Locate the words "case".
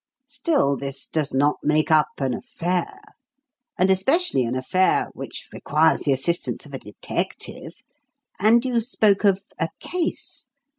9.79-10.47